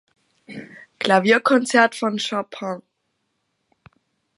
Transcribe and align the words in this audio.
Klavierkonzert 0.97 1.93
von 1.93 2.17
Chopin. 2.17 2.81